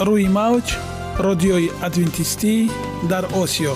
روی 0.00 0.28
موج 0.28 0.76
رادیوی 1.18 1.70
ادوینتیستی 1.82 2.70
در 3.10 3.26
آسیا. 3.26 3.72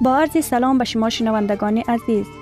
با 0.00 0.16
عرض 0.16 0.44
سلام 0.44 0.78
به 0.78 0.84
شما 0.84 1.10
شنوندگان 1.10 1.78
عزیز. 1.78 2.41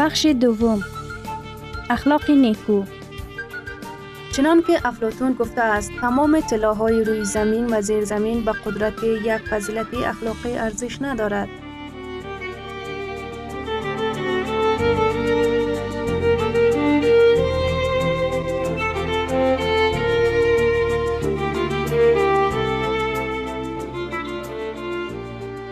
بخش 0.00 0.26
دوم. 0.26 0.84
اخلاق 1.90 2.30
نیکو. 2.30 2.84
چنان 4.32 4.62
که 4.62 4.80
افلاتون 4.84 5.32
گفته 5.32 5.60
است 5.60 5.92
تمام 6.00 6.40
طلاهای 6.40 7.04
روی 7.04 7.24
زمین 7.24 7.66
و 7.66 7.80
زیر 7.80 8.04
زمین 8.04 8.44
به 8.44 8.52
قدرت 8.52 9.04
یک 9.04 9.36
فضیلت 9.36 9.86
اخلاقی 9.94 10.58
ارزش 10.58 11.02
ندارد. 11.02 11.48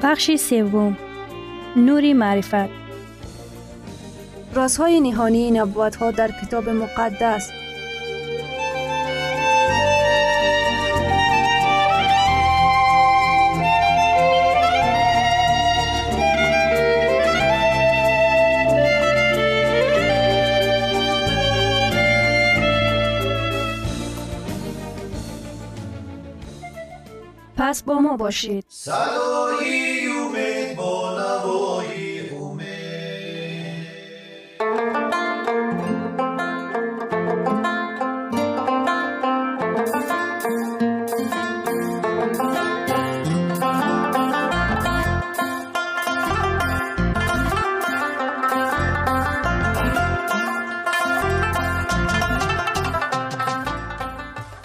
بخش 0.03 0.37
سوم. 0.37 0.97
نوری 1.77 2.15
معرفت. 2.15 2.78
رازهای 4.55 5.01
نهانی 5.01 5.51
نبوت 5.51 5.97
ها 5.97 6.11
در 6.11 6.31
کتاب 6.43 6.69
مقدس. 6.69 7.51
پس 27.57 27.83
با 27.83 27.99
ما 27.99 28.17
باشید. 28.17 28.65
صدای 28.69 30.09
امید 30.09 30.77
با 30.77 31.19
نوای 31.19 32.08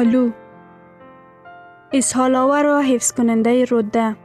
آلو. 0.00 0.30
اسهال 1.92 2.34
آور 2.34 2.66
و 2.66 2.80
حفظ 2.80 3.12
کننده 3.12 3.64
روده 3.64 4.16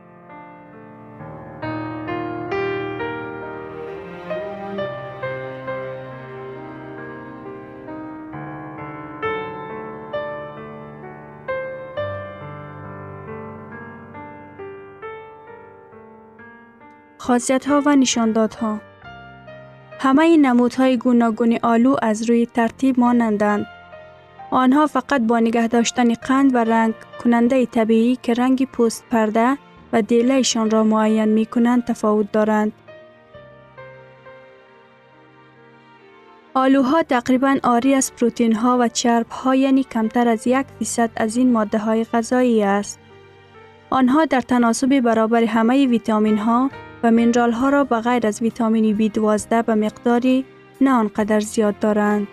خاصیت 17.18 17.66
ها 17.66 17.82
و 17.86 17.96
نشاندادها. 17.96 18.82
همه 20.00 20.38
نمودهای 20.38 20.98
گوناگون 20.98 21.60
آلو 21.64 21.96
از 22.02 22.30
روی 22.30 22.46
ترتیب 22.46 23.00
مانندند. 23.00 23.75
آنها 24.56 24.88
فقط 24.88 25.22
با 25.22 25.40
نگه 25.40 25.68
داشتن 25.68 26.14
قند 26.14 26.56
و 26.56 26.58
رنگ 26.58 26.94
کننده 27.24 27.66
طبیعی 27.66 28.16
که 28.16 28.34
رنگ 28.34 28.68
پوست 28.68 29.06
پرده 29.12 29.58
و 29.94 30.02
دیلهشان 30.02 30.70
را 30.70 30.84
معین 30.84 31.26
می 31.26 31.46
کنند 31.46 31.86
تفاوت 31.86 32.32
دارند. 32.32 32.72
آلوها 36.54 37.04
تقریبا 37.04 37.58
آری 37.64 37.94
از 37.94 38.16
پروتین 38.16 38.56
ها 38.56 38.78
و 38.82 38.88
چرب 38.88 39.30
ها 39.30 39.56
یعنی 39.56 39.84
کمتر 39.84 40.28
از 40.28 40.48
یک 40.48 40.66
فیصد 40.80 41.10
از 41.16 41.38
این 41.38 41.52
ماده 41.52 41.78
های 41.78 42.04
غذایی 42.04 42.64
است. 42.64 43.00
آنها 43.90 44.26
در 44.26 44.42
تناسب 44.42 45.00
برابر 45.00 45.44
همه 45.44 45.88
ویتامین 45.88 46.38
ها 46.38 46.70
و 47.04 47.12
منرال 47.12 47.52
ها 47.52 47.70
را 47.70 47.84
به 47.84 48.00
غیر 48.00 48.28
از 48.28 48.42
ویتامین 48.42 48.96
بی 48.96 49.10
12 49.10 49.62
به 49.62 49.76
مقداری 49.76 50.46
نه 50.82 50.92
آنقدر 50.92 51.40
زیاد 51.40 51.80
دارند. 51.80 52.28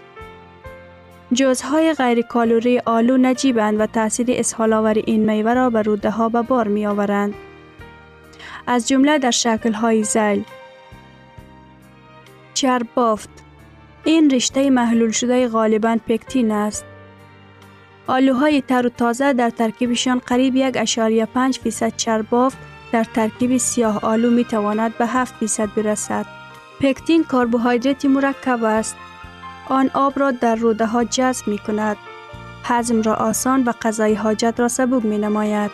جزهای 1.35 1.95
غیر 1.95 2.23
کالوری 2.23 2.79
آلو 2.79 3.17
نجیبند 3.17 3.81
و 3.81 3.87
تاثیر 3.87 4.27
اسهال 4.31 4.73
این 5.07 5.31
میوه 5.31 5.55
را 5.55 5.71
به 5.71 5.83
روده 5.83 6.11
ها 6.11 6.29
به 6.29 6.43
بار 6.43 6.69
می 6.69 6.87
آورند. 6.87 7.35
از 8.67 8.89
جمله 8.89 9.19
در 9.19 9.31
شکل 9.31 9.73
های 9.73 10.05
زیل 10.05 10.45
چرب 12.55 12.87
بافت 12.95 13.29
این 14.05 14.31
رشته 14.31 14.71
محلول 14.71 15.11
شده 15.11 15.49
غالبا 15.49 15.99
پکتین 16.09 16.51
است. 16.51 16.85
آلوهای 18.07 18.61
تر 18.61 18.87
و 18.87 18.89
تازه 18.89 19.33
در 19.33 19.51
ترکیبشان 19.51 20.19
قریب 20.19 20.57
یک 20.57 20.77
اشاریه 20.77 21.27
پنج 21.27 21.59
فیصد 21.59 21.93
چرب 21.97 22.31
بافت 22.31 22.59
در 22.93 23.05
ترکیب 23.05 23.57
سیاه 23.57 24.05
آلو 24.05 24.31
می 24.31 24.45
تواند 24.45 24.99
به 24.99 25.07
7 25.07 25.35
فیصد 25.35 25.75
برسد. 25.75 26.27
پکتین 26.81 27.25
کربوهیدرات 27.25 28.05
مرکب 28.05 28.65
است 28.65 28.97
آن 29.69 29.91
آب 29.95 30.19
را 30.19 30.31
در 30.31 30.55
روده 30.55 30.87
ها 30.87 31.05
جذب 31.05 31.49
می 31.49 31.59
کند. 31.59 31.97
هضم 32.65 33.03
را 33.03 33.15
آسان 33.15 33.65
و 33.65 33.73
قضای 33.83 34.15
حاجت 34.15 34.55
را 34.61 34.69
سبوک 34.69 35.05
می 35.05 35.19
نماید. 35.19 35.71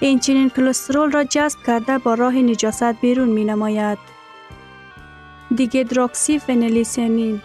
این 0.00 0.18
چنین 0.18 0.50
کلسترول 0.50 1.10
را 1.10 1.24
جذب 1.24 1.58
کرده 1.66 1.98
با 1.98 2.14
راه 2.14 2.34
نجاست 2.34 3.00
بیرون 3.00 3.28
می 3.28 3.44
نماید. 3.44 3.98
دیگدروکسی 5.54 6.38
فنلیسینین 6.38 7.40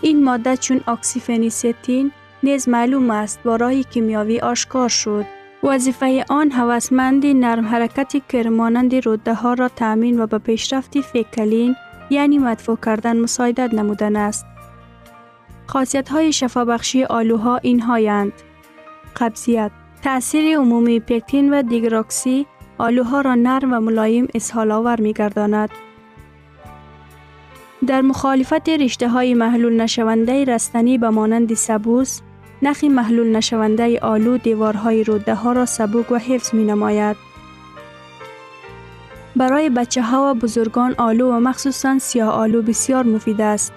این 0.00 0.24
ماده 0.24 0.56
چون 0.56 0.80
اکسیفنیستین 0.88 2.12
نیز 2.42 2.68
معلوم 2.68 3.10
است 3.10 3.42
با 3.42 3.56
راه 3.56 3.82
کیمیاوی 3.82 4.40
آشکار 4.40 4.88
شد. 4.88 5.26
وظیفه 5.62 6.24
آن 6.28 6.50
هوسمند 6.50 7.26
نرم 7.26 7.66
حرکت 7.66 8.12
کرمانند 8.28 8.94
روده 8.94 9.34
ها 9.34 9.54
را 9.54 9.68
تأمین 9.68 10.20
و 10.20 10.26
به 10.26 10.38
پیشرفت 10.38 11.00
فکلین 11.00 11.76
یعنی 12.10 12.38
مدفوع 12.38 12.78
کردن 12.84 13.16
مساعدت 13.20 13.74
نمودن 13.74 14.16
است. 14.16 14.46
خاصیت 15.66 16.08
های 16.08 16.32
شفابخشی 16.32 17.04
آلوها 17.04 17.56
این 17.56 17.80
هایند. 17.80 18.32
قبضیت 19.16 19.70
تأثیر 20.02 20.58
عمومی 20.58 21.00
پکتین 21.00 21.54
و 21.54 21.62
دیگراکسی 21.62 22.46
آلوها 22.78 23.20
را 23.20 23.34
نرم 23.34 23.72
و 23.72 23.80
ملایم 23.80 24.28
اسهال 24.34 24.70
آور 24.70 25.00
می 25.00 25.12
گرداند. 25.12 25.70
در 27.86 28.00
مخالفت 28.00 28.68
رشته 28.68 29.08
های 29.08 29.34
محلول 29.34 29.80
نشونده 29.80 30.44
رستنی 30.44 30.98
به 30.98 31.10
مانند 31.10 31.54
سبوس، 31.54 32.20
نخی 32.62 32.88
محلول 32.88 33.36
نشونده 33.36 33.98
آلو 34.00 34.38
دیوارهای 34.38 35.04
روده 35.04 35.34
ها 35.34 35.52
را 35.52 35.66
سبوک 35.66 36.12
و 36.12 36.16
حفظ 36.16 36.54
می 36.54 36.64
نماید. 36.64 37.29
برای 39.36 39.70
بچه 39.70 40.02
ها 40.02 40.30
و 40.30 40.34
بزرگان 40.34 40.94
آلو 40.98 41.32
و 41.32 41.40
مخصوصا 41.40 41.98
سیاه 41.98 42.28
آلو 42.28 42.62
بسیار 42.62 43.04
مفید 43.04 43.40
است. 43.40 43.72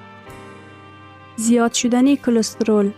زیاد 1.36 1.74
شدن 1.74 2.16
کلسترول 2.16 2.92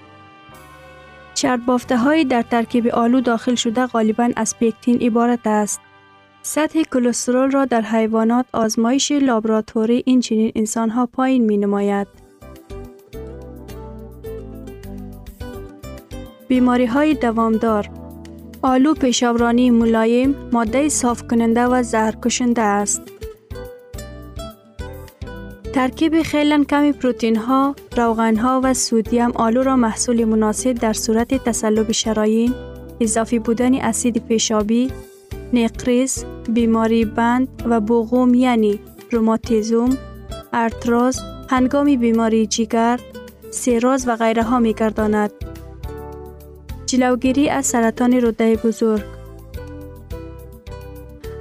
چرب 1.33 1.65
بافته 1.65 1.97
های 1.97 2.25
در 2.25 2.41
ترکیب 2.41 2.87
آلو 2.87 3.21
داخل 3.21 3.55
شده 3.55 3.85
غالبا 3.85 4.29
از 4.35 4.55
پکتین 4.59 5.01
عبارت 5.01 5.47
است. 5.47 5.81
سطح 6.41 6.81
کلسترول 6.83 7.51
را 7.51 7.65
در 7.65 7.81
حیوانات 7.81 8.45
آزمایش 8.53 9.11
لابراتوری 9.11 10.03
این 10.05 10.19
چنین 10.19 10.51
انسان 10.55 10.89
ها 10.89 11.05
پایین 11.05 11.45
می 11.45 11.57
نماید. 11.57 12.07
بیماری 16.47 16.85
های 16.85 17.13
دوامدار 17.13 17.89
آلو 18.65 18.93
پیشاورانی 18.93 19.71
ملایم 19.71 20.35
ماده 20.51 20.89
صاف 20.89 21.23
کننده 21.27 21.65
و 21.65 21.83
زهرکشنده 21.83 22.61
است. 22.61 23.01
ترکیب 25.73 26.21
خیلی 26.21 26.65
کمی 26.65 26.91
پروتین 26.91 27.35
ها، 27.35 27.75
روغن 27.97 28.35
ها 28.35 28.61
و 28.63 28.73
سودیم 28.73 29.31
آلو 29.31 29.63
را 29.63 29.75
محصول 29.75 30.25
مناسب 30.25 30.73
در 30.73 30.93
صورت 30.93 31.43
تسلب 31.43 31.91
شراین، 31.91 32.53
اضافی 32.99 33.39
بودن 33.39 33.75
اسید 33.75 34.27
پیشابی، 34.27 34.91
نقریز، 35.53 36.25
بیماری 36.49 37.05
بند 37.05 37.47
و 37.65 37.81
بوغوم 37.81 38.33
یعنی 38.33 38.79
روماتیزوم، 39.11 39.97
ارتراز، 40.53 41.19
هنگامی 41.49 41.97
بیماری 41.97 42.47
جگر، 42.47 42.99
سیراز 43.51 44.07
و 44.07 44.15
غیره 44.15 44.43
ها 44.43 44.59
می 44.59 44.73
گرداند. 44.73 45.31
جلوگیری 46.85 47.49
از 47.49 47.65
سرطان 47.65 48.13
روده 48.13 48.55
بزرگ 48.55 49.03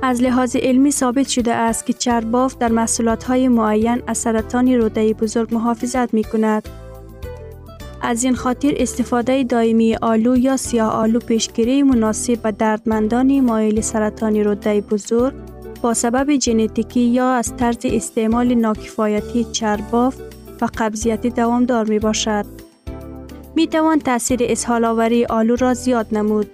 از 0.02 0.22
لحاظ 0.22 0.56
علمی 0.56 0.90
ثابت 0.90 1.28
شده 1.28 1.54
است 1.54 1.86
که 1.86 1.92
چرباف 1.92 2.56
در 2.58 2.72
محصولات 2.72 3.24
های 3.24 3.48
معین 3.48 4.02
از 4.06 4.18
سرطان 4.18 4.68
روده 4.68 5.14
بزرگ 5.14 5.54
محافظت 5.54 6.14
می 6.14 6.24
کند. 6.24 6.68
از 8.02 8.24
این 8.24 8.34
خاطر 8.34 8.74
استفاده 8.76 9.42
دائمی 9.42 9.96
آلو 9.96 10.36
یا 10.36 10.56
سیاه 10.56 10.92
آلو 10.92 11.18
پیشگیری 11.18 11.82
مناسب 11.82 12.42
به 12.42 12.52
دردمندان 12.52 13.40
مایل 13.40 13.80
سرطان 13.80 14.36
روده 14.36 14.80
بزرگ 14.80 15.34
با 15.82 15.94
سبب 15.94 16.38
ژنتیکی 16.38 17.00
یا 17.00 17.32
از 17.32 17.56
طرز 17.56 17.78
استعمال 17.84 18.54
ناکفایتی 18.54 19.44
چرباف 19.44 20.16
و 20.60 20.68
قبضیت 20.78 21.26
دوامدار 21.26 21.84
می 21.84 21.98
باشد. 21.98 22.63
می 23.56 23.66
توان 23.66 23.98
تاثیر 23.98 24.40
اسهال 24.42 24.84
آوری 24.84 25.24
آلو 25.24 25.56
را 25.56 25.74
زیاد 25.74 26.06
نمود. 26.12 26.50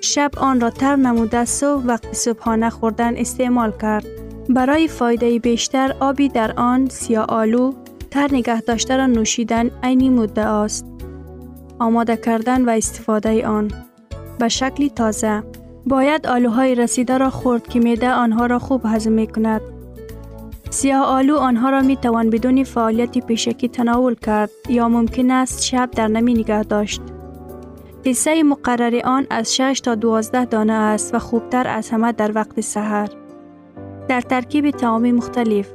شب 0.00 0.30
آن 0.36 0.60
را 0.60 0.70
تر 0.70 0.96
نموده 0.96 1.44
صبح 1.44 1.84
وقت 1.84 2.12
صبحانه 2.12 2.70
خوردن 2.70 3.16
استعمال 3.16 3.72
کرد. 3.82 4.06
برای 4.48 4.88
فایده 4.88 5.38
بیشتر 5.38 5.94
آبی 6.00 6.28
در 6.28 6.52
آن 6.52 6.88
سیاه 6.88 7.26
آلو 7.26 7.72
تر 8.10 8.28
نگه 8.32 8.60
داشته 8.60 8.96
را 8.96 9.06
نوشیدن 9.06 9.70
عینی 9.82 10.08
مده 10.08 10.46
است. 10.46 10.86
آماده 11.78 12.16
کردن 12.16 12.64
و 12.64 12.70
استفاده 12.70 13.46
آن 13.46 13.70
به 14.38 14.48
شکلی 14.48 14.90
تازه 14.90 15.42
باید 15.86 16.26
آلوهای 16.26 16.74
رسیده 16.74 17.18
را 17.18 17.30
خورد 17.30 17.68
که 17.68 17.80
میده 17.80 18.10
آنها 18.10 18.46
را 18.46 18.58
خوب 18.58 18.80
هضم 18.84 19.12
می 19.12 19.26
کند. 19.26 19.60
سیاه 20.72 21.04
آلو 21.04 21.36
آنها 21.36 21.70
را 21.70 21.80
می 21.80 21.96
توان 21.96 22.30
بدون 22.30 22.64
فعالیت 22.64 23.26
پیشکی 23.26 23.68
تناول 23.68 24.14
کرد 24.14 24.50
یا 24.68 24.88
ممکن 24.88 25.30
است 25.30 25.62
شب 25.62 25.90
در 25.90 26.08
نمی 26.08 26.34
نگه 26.34 26.62
داشت. 26.62 27.02
حصه 28.06 28.42
مقرر 28.42 29.00
آن 29.04 29.26
از 29.30 29.56
6 29.56 29.80
تا 29.84 29.94
12 29.94 30.44
دانه 30.44 30.72
است 30.72 31.14
و 31.14 31.18
خوبتر 31.18 31.68
از 31.68 31.90
همه 31.90 32.12
در 32.12 32.32
وقت 32.34 32.60
سحر. 32.60 33.08
در 34.08 34.20
ترکیب 34.20 34.70
تعامی 34.70 35.12
مختلف 35.12 35.68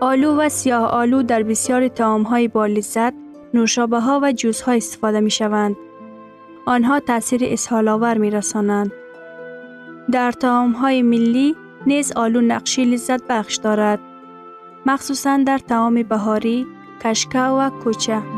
آلو 0.00 0.36
و 0.36 0.48
سیاه 0.48 0.90
آلو 0.90 1.22
در 1.22 1.42
بسیار 1.42 1.88
تعام 1.88 2.22
های 2.22 2.48
با 2.48 2.66
لذت، 2.66 3.14
نوشابه 3.54 4.00
ها 4.00 4.20
و 4.22 4.32
جوس 4.32 4.60
ها 4.60 4.72
استفاده 4.72 5.20
می 5.20 5.30
شوند. 5.30 5.76
آنها 6.66 7.00
تاثیر 7.00 7.40
اسهال 7.44 7.88
آور 7.88 8.18
می 8.18 8.30
رسانند. 8.30 8.92
در 10.12 10.32
تعام 10.32 10.72
های 10.72 11.02
ملی 11.02 11.56
نیز 11.88 12.12
آلو 12.12 12.40
نقشی 12.40 12.84
لذت 12.84 13.22
بخش 13.28 13.56
دارد. 13.56 14.00
مخصوصا 14.86 15.36
در 15.46 15.58
تعام 15.58 16.02
بهاری، 16.02 16.66
کشکه 17.04 17.42
و 17.42 17.70
کوچه. 17.70 18.37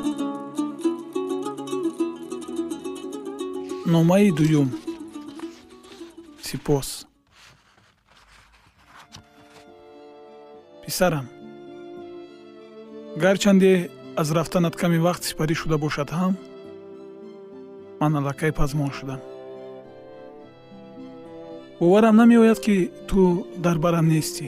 номаи 3.91 4.31
дуюм. 4.31 4.69
Сипос. 6.41 7.05
Писарам 10.85 11.27
гарчанде 13.17 13.89
аз 14.15 14.31
рафтанат 14.31 14.75
каме 14.75 14.99
вақт 14.99 15.23
сипарӣ 15.27 15.55
шуда 15.61 15.77
бошад 15.77 16.09
ҳам 16.09 16.33
ман 17.99 18.15
аллакай 18.15 18.51
пазмон 18.51 18.91
шудам. 18.97 19.21
Боварам 21.79 22.15
намеояд 22.15 22.59
ки 22.65 22.91
ту 23.07 23.47
дар 23.65 23.77
барам 23.79 24.07
нестӣ 24.13 24.47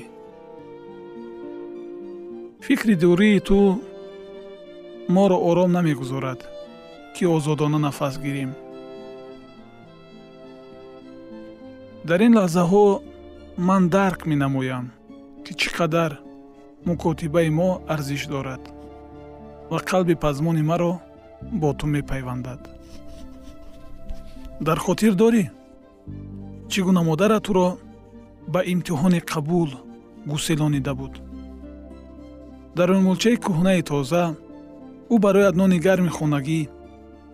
фикри 2.66 2.96
дурии 2.96 3.40
ту 3.40 3.82
моро 5.16 5.38
ором 5.50 5.72
намегузорад 5.72 6.40
ки 7.16 7.24
озодона 7.26 7.80
нафас 7.80 8.18
гирем 8.18 8.52
дар 12.08 12.20
ин 12.28 12.34
лаҳзаҳо 12.40 12.86
ман 13.68 13.84
дарк 13.96 14.20
менамоям 14.32 14.86
ки 15.44 15.52
чӣ 15.60 15.70
қадар 15.78 16.12
мукотибаи 16.88 17.50
мо 17.60 17.70
арзиш 17.94 18.24
дорад 18.34 18.64
ва 19.72 19.80
қалби 19.90 20.16
пазмони 20.24 20.64
маро 20.72 20.94
бо 21.62 21.70
ту 21.80 21.86
мепайвандад. 21.96 22.62
Дар 24.68 24.78
хотир 24.86 25.14
дорӣ? 25.22 25.44
Чӣ 26.72 26.80
гуна 26.86 27.02
модарат 27.10 27.44
туро 27.48 27.68
ба 28.54 28.60
имтиҳони 28.74 29.22
қабул 29.32 29.70
гуселонида 30.32 30.94
буд 31.00 31.14
дар 32.78 32.88
он 32.92 33.02
мулчаи 33.08 33.36
кӯҳнаи 33.46 33.82
тоза 33.90 34.24
ӯ 35.14 35.16
барояд 35.26 35.56
нони 35.62 35.78
гарми 35.88 36.12
хонагӣ 36.18 36.62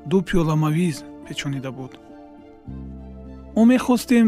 ду 0.10 0.18
пиёла 0.28 0.56
мавиз 0.64 0.98
печонида 1.26 1.72
буд. 1.78 1.94
Мо 3.56 3.62
мехостем 3.66 4.28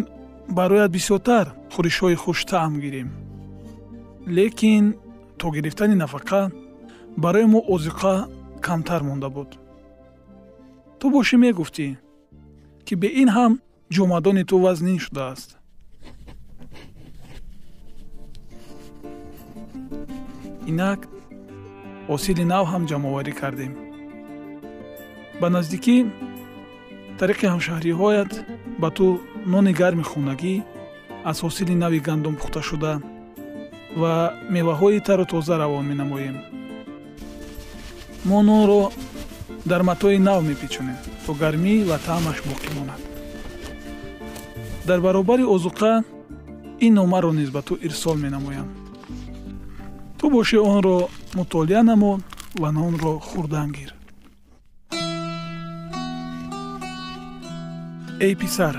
барояд 0.50 0.92
бисёртар 0.92 1.48
хӯришҳои 1.74 2.16
хуштаъм 2.16 2.74
гирем. 2.84 3.10
Лекин 4.28 4.86
то 5.40 5.50
гирифтани 5.52 5.96
нафақа 6.04 6.52
барои 7.18 7.46
мо 7.54 7.60
озиқа 7.74 8.16
камтар 8.62 9.02
монда 9.04 9.30
буд. 9.30 9.50
Ту 11.00 11.06
бошӣ 11.14 11.36
мегуфтӣ 11.44 11.88
ки 12.86 12.94
бе 13.02 13.08
ин 13.22 13.30
ҳам 13.36 13.54
ҷомадони 13.96 14.44
ту 14.50 14.56
вазнин 14.66 15.00
шудааст. 15.06 15.50
Инак 20.70 21.02
ҳосили 22.10 22.46
нав 22.54 22.66
ҳам 22.72 22.84
ҷамъоварӣ 22.90 23.34
кардем. 23.42 23.74
Ба 25.42 25.48
наздикӣ 25.56 25.98
тариқи 27.22 27.46
ҳамшаҳриҳоят 27.54 28.32
ба 28.82 28.90
ту 28.98 29.06
нони 29.54 29.74
гарми 29.82 30.06
хунагӣ 30.12 30.56
аз 31.30 31.38
ҳосили 31.46 31.76
нави 31.84 32.00
гандум 32.08 32.36
пухташуда 32.42 32.94
ва 34.02 34.14
меваҳои 34.56 35.00
тару 35.08 35.26
тоза 35.32 35.56
равон 35.62 35.86
менамоем. 35.92 36.36
Мо 38.30 38.40
нонро 38.50 38.82
дар 39.72 39.82
матои 39.90 40.18
нав 40.28 40.40
мепечонем 40.50 40.98
то 41.26 41.32
гармӣ 41.42 41.74
ва 41.90 41.98
таъмаш 42.08 42.38
боқӣ 42.50 42.70
монад. 42.78 43.02
Дар 44.88 45.00
баробари 45.06 45.44
озуқа 45.56 45.92
ин 46.86 46.94
номаро 47.00 47.32
низ 47.40 47.50
ба 47.56 47.62
ту 47.68 47.74
ирсол 47.88 48.18
менамоям. 48.26 48.68
Ту 50.18 50.26
бошӣ 50.36 50.58
онро 50.72 50.98
мутолиа 51.38 51.82
намо 51.90 52.14
ва 52.62 52.70
нонро 52.78 53.14
хӯрдан 53.28 53.70
гир 53.78 53.92
эй 58.22 58.36
писар 58.36 58.76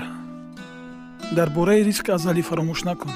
дар 1.35 1.49
бораи 1.49 1.83
риск 1.83 2.07
азалӣ 2.15 2.41
фаромӯш 2.49 2.81
накун. 2.89 3.11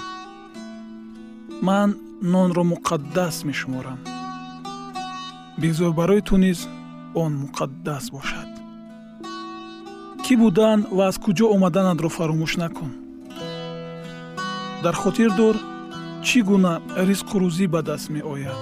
Ман 1.61 1.89
нонро 2.21 2.63
муқаддас 2.73 3.45
мешуморам. 3.47 3.99
Бигзор 5.57 5.93
барои 5.93 6.21
ту 6.21 6.35
низ 6.35 6.67
он 7.15 7.31
муқаддас 7.43 8.11
бошад. 8.11 8.49
Кӣ 10.25 10.33
будан 10.41 10.79
ва 10.91 11.07
аз 11.07 11.17
куҷо 11.23 11.45
омаданатро 11.55 12.09
фаромӯш 12.17 12.53
накун? 12.63 12.91
Дар 14.83 14.95
хотир 15.03 15.31
дор 15.39 15.55
чӣ 16.25 16.39
гуна 16.49 16.73
ризқу 17.07 17.35
рӯзӣ 17.41 17.67
ба 17.73 17.81
даст 17.89 18.09
меояд? 18.15 18.61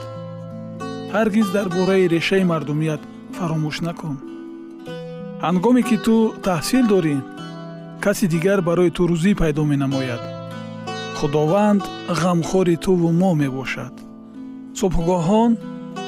Ҳаргиз 1.15 1.48
дар 1.55 1.67
бораи 1.77 2.10
решаи 2.15 2.43
мардумият 2.51 3.01
фаромӯш 3.38 3.77
накун. 3.88 4.15
Ҳангоме 5.45 5.81
ки 5.89 5.98
ту 6.05 6.15
таҳсил 6.48 6.86
дорӣ 6.93 7.17
каси 8.03 8.25
дигар 8.33 8.59
барои 8.61 8.91
ту 8.95 9.03
рӯзӣ 9.09 9.31
пайдо 9.41 9.63
менамояд. 9.71 10.23
Худованд 11.17 11.83
ғамхори 12.21 12.75
туву 12.83 13.09
мо 13.21 13.31
мебошад. 13.41 13.93
Субҳгоҳон 14.79 15.51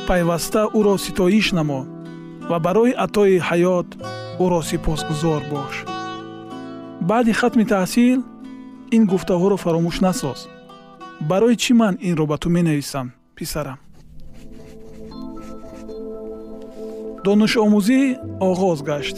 пайваста 0.08 0.62
ӯро 0.77 0.96
ситоиш 1.06 1.48
намо 1.58 1.82
ва 2.50 2.58
барои 2.65 2.98
атои 3.06 3.38
ҳаёт 3.48 3.89
ӯро 4.44 4.62
сипосгузор 4.70 5.41
бош. 5.53 5.75
Баъди 7.10 7.34
хатми 7.39 7.65
таҳсил 7.74 8.20
ин 8.96 9.03
гуфтаҳоро 9.12 9.58
фаромӯш 9.63 9.98
насоз. 10.08 10.39
Барои 11.29 11.56
чӣ 11.63 11.74
ман 11.82 11.94
инро 12.10 12.25
ба 12.32 12.38
ту 12.41 12.48
менависам 12.56 13.08
писарам? 13.36 13.79
Донишомӯзӣ 17.25 18.01
оғоз 18.50 18.79
гашт 18.89 19.17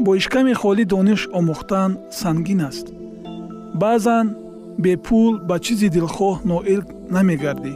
бо 0.00 0.10
ишками 0.20 0.54
холӣ 0.60 0.84
дониш 0.92 1.22
омӯхтан 1.38 1.90
сангин 2.20 2.60
аст. 2.68 2.86
Баъзан 3.80 4.26
бепул 4.78 5.32
ба 5.48 5.56
чизи 5.64 5.88
дилхоҳ 5.96 6.36
ноил 6.50 6.82
намегардӣ. 7.14 7.74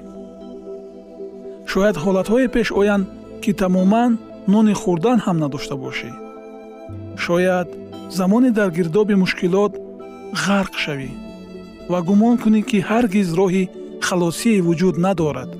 Шояд 1.70 1.96
ҳолатҳое 2.04 2.48
пеш 2.54 2.68
оянд 2.80 3.06
ки 3.42 3.50
тамоман 3.60 4.12
нони 4.52 4.74
хӯрдан 4.82 5.18
ҳам 5.24 5.36
надошта 5.44 5.76
бошӣ. 5.84 6.10
Шояд 7.24 7.68
замоне 8.18 8.50
дар 8.58 8.70
гирдоби 8.76 9.14
мушкилот 9.22 9.72
ғарқ 10.44 10.74
шавӣ 10.84 11.10
ва 11.90 11.98
гумон 12.08 12.34
кунӣ 12.42 12.60
ки 12.70 12.78
ҳаргиз 12.88 13.28
роҳи 13.40 13.64
халосие 14.06 14.60
вуҷуд 14.66 14.96
надорад. 15.06 15.50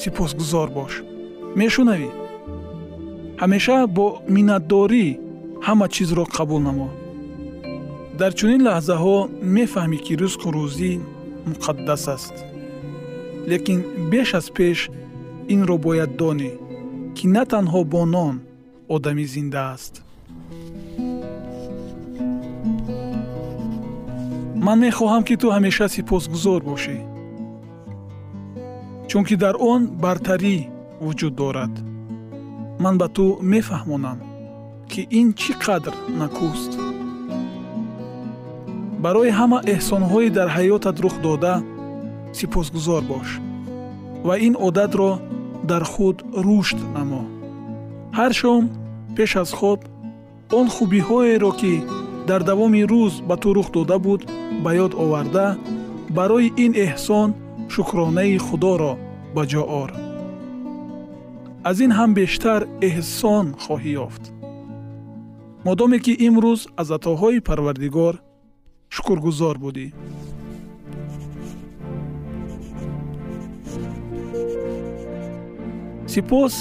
Сипосгузор 0.00 0.68
бош 0.78 0.92
мешунавӣ 1.60 2.08
ҳамеша 3.40 3.78
бо 3.96 4.06
миннатдорӣ 4.34 5.06
ҳама 5.66 5.86
чизро 5.94 6.24
қабул 6.36 6.60
намо 6.68 6.88
дар 8.20 8.32
чунин 8.38 8.60
лаҳзаҳо 8.68 9.16
мефаҳмӣ 9.56 9.98
ки 10.04 10.12
ризқу 10.22 10.48
рӯзӣ 10.56 10.92
муқаддас 11.50 12.04
аст. 12.14 12.34
Лекин 13.50 13.80
беш 14.10 14.28
аз 14.38 14.46
пеш 14.56 14.78
инро 15.54 15.76
бояд 15.86 16.10
донӣ 16.20 16.50
ки 17.16 17.24
на 17.34 17.42
танҳо 17.52 17.80
бо 17.92 18.02
нон 18.14 18.34
одамӣ 18.94 19.24
зинда 19.34 19.62
аст. 19.74 19.94
Ман 24.66 24.78
мехоҳам 24.86 25.22
ки 25.28 25.34
ту 25.40 25.46
ҳамеша 25.56 25.86
сипосгузор 25.94 26.60
бошӣ 26.70 26.96
чунки 29.10 29.34
дар 29.42 29.54
он 29.72 29.80
бартарӣ 30.02 30.56
вуҷуд 31.04 31.34
дорад 31.42 31.74
ман 32.82 32.94
ба 33.00 33.06
ту 33.16 33.24
мефаҳмонам 33.52 34.18
ки 34.90 35.00
ин 35.20 35.28
чӣ 35.40 35.52
қадр 35.64 35.94
накӯст 36.20 36.72
барои 39.04 39.30
ҳама 39.38 39.58
эҳсонҳои 39.74 40.28
дар 40.36 40.48
ҳаётат 40.56 40.96
рух 41.04 41.16
дода 41.26 41.54
сипосгузор 42.38 43.02
бош 43.12 43.28
ва 44.26 44.34
ин 44.46 44.54
одатро 44.68 45.10
дар 45.70 45.84
худ 45.92 46.16
рушд 46.46 46.78
намо. 46.94 47.22
Ҳар 48.18 48.32
шом 48.40 48.62
пеш 49.16 49.32
аз 49.42 49.50
хоб 49.58 49.80
он 50.58 50.66
хубиҳоеро 50.74 51.52
ки 51.60 51.74
дар 52.28 52.40
давоми 52.50 52.82
рӯз 52.92 53.14
ба 53.28 53.36
ту 53.42 53.48
рух 53.56 53.68
дода 53.76 53.98
буд 54.06 54.20
ба 54.64 54.70
ёд 54.84 54.92
оварда 55.02 55.46
барои 56.16 56.48
ин 56.64 56.72
эҳсон 56.86 57.28
шукронаи 57.74 58.36
худоро 58.46 58.92
ба 59.34 59.42
ҷо 59.50 59.62
ор 59.82 59.90
аз 61.68 61.80
ин 61.84 61.92
ҳам 61.98 62.10
бештар 62.20 62.60
эҳсон 62.88 63.46
хоҳӣ 63.64 63.92
ёфт. 64.06 64.24
Модоме 65.66 65.98
ки 66.04 66.12
имрӯз 66.26 66.60
аз 66.80 66.88
атоҳои 66.96 67.44
парвардигор 67.48 68.14
шукргузор 68.94 69.56
будӣ. 69.64 69.86
Сипос 76.12 76.54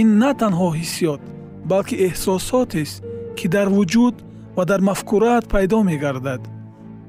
ин 0.00 0.08
на 0.22 0.30
танҳо 0.40 0.68
ҳиссиёт 0.78 1.22
балки 1.70 1.94
эҳсосотест 2.08 2.96
ки 3.38 3.46
дар 3.54 3.68
вуҷуд 3.76 4.16
ва 4.56 4.64
дар 4.70 4.80
мафкураат 4.88 5.44
пайдо 5.54 5.78
мегардад. 5.90 6.42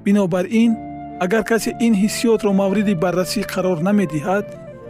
Бинобар 0.06 0.46
ин 0.64 0.72
агар 1.26 1.44
касе 1.52 1.72
ин 1.86 1.94
ҳиссиётро 2.02 2.52
мавриди 2.62 2.94
баррасӣ 3.04 3.42
қарор 3.54 3.78
намедиҳад 3.88 4.46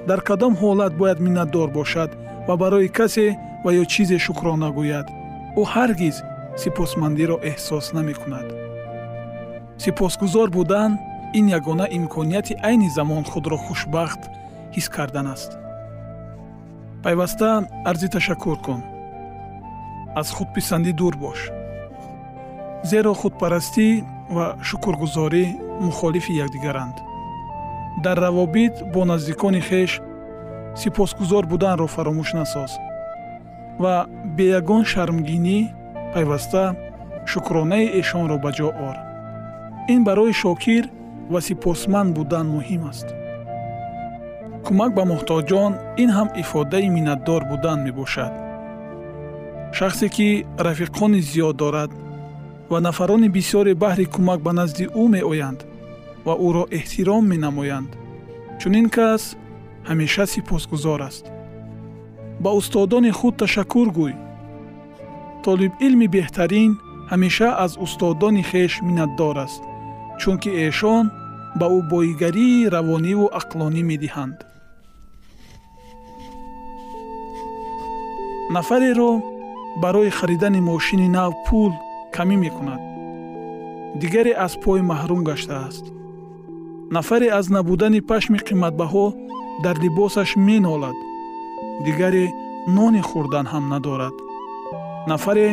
дар 0.09 0.19
кадом 0.27 0.53
ҳолат 0.61 0.93
бояд 1.01 1.19
миннатдор 1.25 1.69
бошад 1.79 2.11
ва 2.47 2.55
барои 2.61 2.89
касе 2.97 3.27
ва 3.63 3.71
ё 3.81 3.83
чизе 3.91 4.17
шукрона 4.25 4.69
гӯяд 4.77 5.07
ӯ 5.59 5.63
ҳаргиз 5.73 6.17
сипосмандиро 6.61 7.37
эҳсос 7.51 7.85
намекунад. 7.97 8.47
Сипосгузор 9.83 10.49
будан 10.57 10.91
ин 11.39 11.45
ягона 11.57 11.85
имконияти 11.97 12.53
айни 12.67 12.89
замон 12.97 13.23
худро 13.31 13.57
хушбахт 13.65 14.21
ҳис 14.75 14.87
кардан 14.95 15.27
аст. 15.35 15.51
Пайваста 17.03 17.49
арзи 17.89 18.07
ташаккур 18.13 18.57
кун. 18.65 18.81
Аз 20.19 20.27
худписандӣ 20.35 20.91
дур 20.99 21.15
бош. 21.23 21.39
Зеро 22.89 23.13
худпарастӣ 23.21 23.87
ва 24.35 24.45
шукргузорӣ 24.67 25.45
мухолифи 25.85 26.33
якдигаранд. 26.43 26.97
Дар 28.03 28.17
равобит 28.25 28.75
бо 28.93 29.01
наздикони 29.05 29.61
хеш 29.69 29.91
сипосгузор 30.81 31.43
буданро 31.51 31.87
фаромӯш 31.95 32.29
насоз 32.39 32.71
ва 33.81 33.95
бе 34.35 34.45
ягон 34.59 34.83
шармгинӣ 34.91 35.59
пайваста 36.13 36.63
шукронаи 37.31 37.85
эшонро 37.99 38.37
ба 38.43 38.51
ҷо 38.57 38.69
ор. 38.89 38.95
Ин 39.93 40.01
барои 40.07 40.33
шокир 40.43 40.83
ва 41.31 41.39
сипосманд 41.47 42.09
будан 42.17 42.45
муҳим 42.55 42.83
аст. 42.91 43.07
Кӯмак 44.65 44.91
ба 44.97 45.03
муҳтоҷон 45.11 45.71
ин 46.03 46.09
ҳам 46.17 46.29
ифодаи 46.41 46.87
миннатдор 46.95 47.41
будан 47.51 47.79
мебошад. 47.85 48.33
Шахсе 49.77 50.07
ки 50.15 50.45
рафиқони 50.67 51.19
зиёд 51.29 51.55
дорад 51.61 51.91
ва 52.71 52.79
нафарони 52.87 53.29
бисёре 53.37 53.73
баҳри 53.83 54.05
кӯмак 54.13 54.39
ба 54.45 54.51
назди 54.59 54.85
ӯ 55.01 55.03
меоянд 55.15 55.59
ва 56.25 56.33
ӯро 56.47 56.63
эҳтиром 56.77 57.23
менамоянд. 57.31 57.91
Чунин 58.59 58.87
кас 58.95 59.23
ҳамеша 59.89 60.25
сипосгузор 60.33 61.01
аст. 61.09 61.25
Ба 62.43 62.49
устодони 62.59 63.11
худ 63.19 63.33
ташаккур 63.41 63.87
гӯй. 63.97 64.13
Толибилми 65.45 66.07
беҳтарин 66.15 66.71
ҳамеша 67.11 67.49
аз 67.65 67.71
устодони 67.85 68.43
хеш 68.49 68.73
миннатдор 68.87 69.35
аст 69.45 69.61
чунки 70.19 70.49
эшон 70.67 71.05
ба 71.59 71.65
ӯ 71.77 71.79
боигарии 71.91 72.69
равониву 72.75 73.25
ақлонӣ 73.39 73.81
медиҳанд. 73.91 74.37
Нафареро 78.55 79.11
барои 79.83 80.15
харидани 80.17 80.61
мошини 80.69 81.07
нав 81.17 81.33
пул 81.45 81.71
камӣ 82.15 82.35
мекунад? 82.45 82.81
Дигаре 84.01 84.33
аз 84.45 84.53
пой 84.63 84.79
маҳрум 84.91 85.21
гаштааст 85.29 85.85
нафаре 86.93 87.27
аз 87.39 87.49
набудани 87.49 88.01
пашми 88.01 88.37
қиматбаҳо 88.47 89.05
дар 89.61 89.75
либосаш 89.83 90.35
менолад. 90.35 90.97
Дигаре 91.85 92.25
нони 92.75 93.01
хӯрдан 93.09 93.45
ҳам 93.53 93.65
надорад. 93.73 94.15
Нафаре 95.11 95.49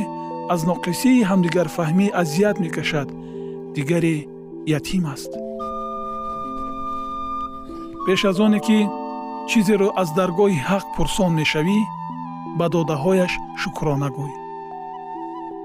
аз 0.55 0.61
ноқисии 0.71 1.27
ҳамдигарфаҳмӣ 1.31 2.07
азият 2.23 2.57
мекашад. 2.65 3.09
Дигаре 3.77 4.17
ятим 4.79 5.05
аст. 5.15 5.33
Пеш 8.05 8.25
аз 8.31 8.39
оне 8.47 8.61
ки 8.67 8.79
чизеро 9.49 9.89
аз 10.03 10.09
даргоҳи 10.19 10.59
ҳақ 10.71 10.85
пурсон 10.97 11.33
мешавӣ 11.41 11.79
ба 12.59 12.67
додаҳояш 12.75 13.33
шукрона 13.63 14.09
гӯй. 14.17 14.33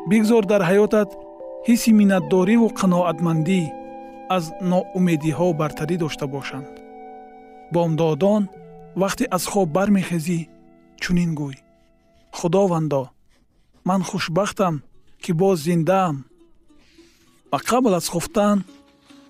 Бигзор 0.09 0.43
дар 0.51 0.61
ҳаётат 0.69 1.09
ҳисси 1.67 1.91
миннатдориву 1.99 2.67
қаноатмандӣ 2.79 3.61
аз 4.35 4.43
ноумедиҳо 4.71 5.47
бартарӣ 5.59 5.95
дошта 6.03 6.25
бошанд 6.35 6.84
бомдодон 7.73 8.43
вақте 9.01 9.25
аз 9.35 9.43
хоб 9.51 9.69
бармехезӣ 9.75 10.39
чунин 11.01 11.31
гӯй. 11.39 11.55
Худовандо 12.37 13.03
ман 13.87 14.01
хушбахтам 14.09 14.75
ки 15.23 15.31
боз 15.39 15.57
зиндаам 15.67 16.15
ва 17.51 17.59
қабл 17.69 17.93
аз 17.99 18.07
хуфтан 18.13 18.57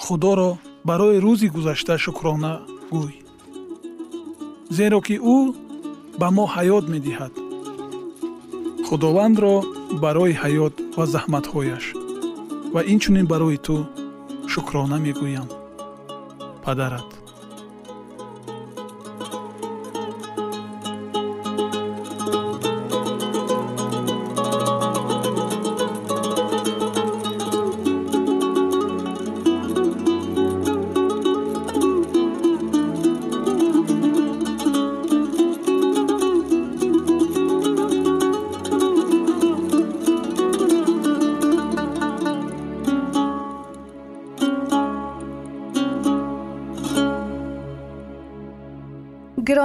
худоро 0.06 0.58
барои 0.88 1.22
рӯзи 1.26 1.48
гузашта 1.56 1.96
шукрона 1.98 2.54
гӯй. 2.94 3.14
Зеро 4.78 5.00
ки 5.08 5.16
ӯ 5.36 5.38
ба 6.20 6.28
мо 6.36 6.46
ҳаёт 6.56 6.86
медиҳад. 6.94 7.34
Худовандро 8.88 9.56
барои 10.04 10.34
ҳаёт 10.42 10.76
ва 10.98 11.06
заҳматҳояш. 11.14 11.86
Ва 12.74 12.82
инчунин 12.94 13.26
барои 13.34 13.58
ту 13.66 13.76
шукрона 14.52 14.98
мегӯям. 15.06 15.48
Падарат 16.64 17.10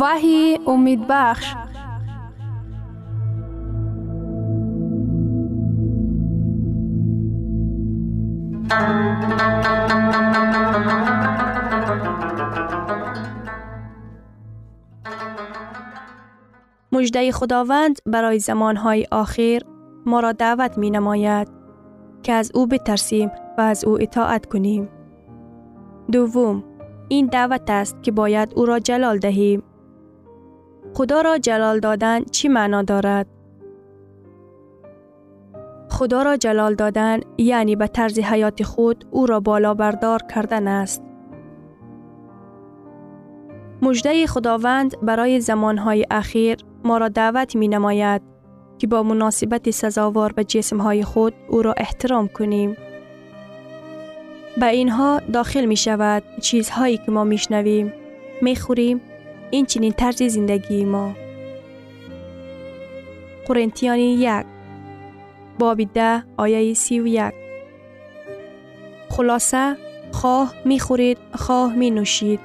وحی 0.00 0.58
امید 0.66 1.06
بخش. 1.08 1.54
مجده 16.92 17.32
خداوند 17.32 17.98
برای 18.06 18.38
زمانهای 18.38 19.06
آخر 19.10 19.58
ما 20.06 20.20
را 20.20 20.32
دعوت 20.32 20.78
می 20.78 20.90
نماید 20.90 21.61
که 22.22 22.32
از 22.32 22.50
او 22.54 22.66
بترسیم 22.66 23.30
و 23.58 23.60
از 23.60 23.84
او 23.84 24.02
اطاعت 24.02 24.46
کنیم. 24.46 24.88
دوم، 26.12 26.64
این 27.08 27.26
دعوت 27.26 27.70
است 27.70 28.02
که 28.02 28.12
باید 28.12 28.52
او 28.56 28.66
را 28.66 28.78
جلال 28.78 29.18
دهیم. 29.18 29.62
خدا 30.94 31.20
را 31.20 31.38
جلال 31.38 31.80
دادن 31.80 32.24
چی 32.24 32.48
معنا 32.48 32.82
دارد؟ 32.82 33.26
خدا 35.90 36.22
را 36.22 36.36
جلال 36.36 36.74
دادن 36.74 37.20
یعنی 37.38 37.76
به 37.76 37.86
طرز 37.86 38.18
حیات 38.18 38.62
خود 38.62 39.04
او 39.10 39.26
را 39.26 39.40
بالا 39.40 39.74
بردار 39.74 40.22
کردن 40.34 40.68
است. 40.68 41.02
مجده 43.82 44.26
خداوند 44.26 45.00
برای 45.02 45.40
زمانهای 45.40 46.06
اخیر 46.10 46.56
ما 46.84 46.98
را 46.98 47.08
دعوت 47.08 47.56
می 47.56 47.68
نماید 47.68 48.31
که 48.82 48.88
با 48.88 49.02
مناسبت 49.02 49.70
سزاوار 49.70 50.32
به 50.32 50.44
جسمهای 50.44 51.04
خود 51.04 51.34
او 51.48 51.62
را 51.62 51.72
احترام 51.76 52.28
کنیم. 52.28 52.76
به 54.56 54.66
اینها 54.66 55.20
داخل 55.32 55.64
می 55.64 55.76
شود 55.76 56.22
چیزهایی 56.40 56.96
که 56.96 57.12
ما 57.12 57.24
می 57.24 57.38
شنویم، 57.38 57.92
می 58.40 58.56
خوریم، 58.56 59.00
این 59.50 59.66
چنین 59.66 59.92
طرز 59.92 60.22
زندگی 60.22 60.84
ما. 60.84 61.14
قرنتیانی 63.46 64.14
یک 64.14 64.46
باب 65.58 65.82
ده 65.94 66.24
آیه 66.36 66.74
سی 66.74 67.00
و 67.00 67.06
یک 67.06 67.34
خلاصه 69.10 69.76
خواه 70.12 70.54
می 70.64 70.80
خورید 70.80 71.18
خواه 71.34 71.74
می 71.74 71.90
نوشید 71.90 72.40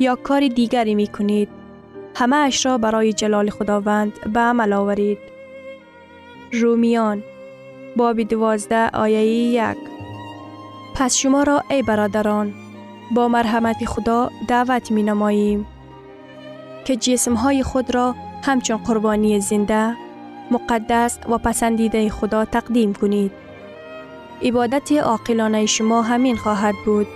یا 0.00 0.16
کار 0.16 0.48
دیگری 0.48 0.94
می 0.94 1.06
کنید 1.06 1.48
همه 2.14 2.36
اش 2.36 2.66
را 2.66 2.78
برای 2.78 3.12
جلال 3.12 3.50
خداوند 3.50 4.32
به 4.32 4.40
عمل 4.40 4.72
آورید. 4.72 5.33
رومیان 6.60 7.22
باب 7.96 8.22
دوازده 8.22 8.88
آیه 8.88 9.24
یک 9.26 9.78
پس 10.94 11.14
شما 11.14 11.42
را 11.42 11.62
ای 11.70 11.82
برادران 11.82 12.54
با 13.14 13.28
مرحمت 13.28 13.84
خدا 13.84 14.30
دعوت 14.48 14.90
می 14.90 15.02
نماییم 15.02 15.66
که 16.84 16.96
جسم 16.96 17.34
های 17.34 17.62
خود 17.62 17.94
را 17.94 18.14
همچون 18.42 18.76
قربانی 18.76 19.40
زنده 19.40 19.96
مقدس 20.50 21.18
و 21.28 21.38
پسندیده 21.38 22.08
خدا 22.10 22.44
تقدیم 22.44 22.92
کنید. 22.92 23.32
عبادت 24.42 24.92
عاقلانه 24.92 25.66
شما 25.66 26.02
همین 26.02 26.36
خواهد 26.36 26.74
بود. 26.84 27.06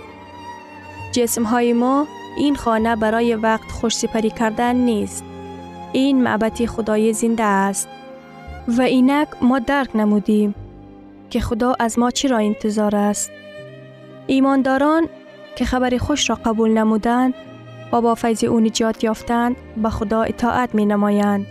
جسم 1.11 1.43
های 1.43 1.73
ما 1.73 2.07
این 2.37 2.55
خانه 2.55 2.95
برای 2.95 3.35
وقت 3.35 3.71
خوش 3.71 3.95
سپری 3.95 4.29
کردن 4.29 4.75
نیست. 4.75 5.23
این 5.91 6.23
معبت 6.23 6.65
خدای 6.65 7.13
زنده 7.13 7.43
است. 7.43 7.87
و 8.77 8.81
اینک 8.81 9.27
ما 9.41 9.59
درک 9.59 9.95
نمودیم 9.95 10.55
که 11.29 11.39
خدا 11.39 11.75
از 11.79 11.99
ما 11.99 12.11
چی 12.11 12.27
را 12.27 12.37
انتظار 12.37 12.95
است. 12.95 13.31
ایمانداران 14.27 15.09
که 15.55 15.65
خبر 15.65 15.97
خوش 15.97 16.29
را 16.29 16.35
قبول 16.35 16.69
نمودند 16.69 17.33
و 17.91 18.01
با 18.01 18.15
فیض 18.15 18.43
او 18.43 18.59
نجات 18.59 19.03
یافتند 19.03 19.55
به 19.83 19.89
خدا 19.89 20.21
اطاعت 20.21 20.75
می 20.75 20.85
نمایند 20.85 21.45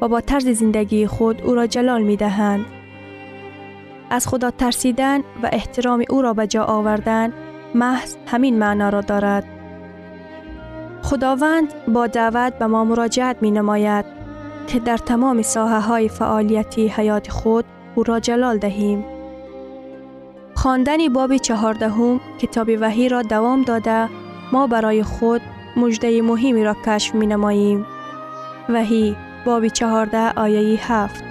و 0.00 0.08
با 0.08 0.20
طرز 0.20 0.48
زندگی 0.48 1.06
خود 1.06 1.42
او 1.42 1.54
را 1.54 1.66
جلال 1.66 2.02
می 2.02 2.16
دهند. 2.16 2.64
از 4.10 4.28
خدا 4.28 4.50
ترسیدن 4.50 5.18
و 5.18 5.48
احترام 5.52 6.04
او 6.10 6.22
را 6.22 6.34
به 6.34 6.46
جا 6.46 6.64
آوردن 6.64 7.32
محض 7.74 8.16
همین 8.26 8.58
معنا 8.58 8.88
را 8.88 9.00
دارد. 9.00 9.44
خداوند 11.02 11.74
با 11.88 12.06
دعوت 12.06 12.58
به 12.58 12.66
ما 12.66 12.84
مراجعت 12.84 13.36
می 13.40 13.50
نماید 13.50 14.21
که 14.66 14.80
در 14.80 14.96
تمام 14.96 15.42
ساحه 15.42 15.80
های 15.80 16.08
فعالیتی 16.08 16.88
حیات 16.88 17.30
خود 17.30 17.64
او 17.94 18.02
را 18.02 18.20
جلال 18.20 18.58
دهیم. 18.58 19.04
خواندن 20.54 21.08
باب 21.08 21.36
چهاردهم 21.36 22.20
کتاب 22.38 22.70
وحی 22.80 23.08
را 23.08 23.22
دوام 23.22 23.62
داده 23.62 24.08
ما 24.52 24.66
برای 24.66 25.02
خود 25.02 25.40
مجده 25.76 26.22
مهمی 26.22 26.64
را 26.64 26.76
کشف 26.86 27.14
می 27.14 27.26
نماییم. 27.26 27.86
وحی 28.68 29.16
باب 29.44 29.68
چهارده 29.68 30.32
آیه 30.36 30.92
هفت 30.92 31.24